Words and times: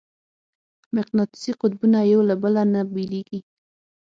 مقناطیسي 0.95 1.51
قطبونه 1.61 1.99
یو 2.11 2.21
له 2.29 2.35
بله 2.43 2.61
نه 2.73 2.81
بېلېږي. 2.93 3.39